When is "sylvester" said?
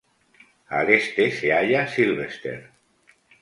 1.87-2.71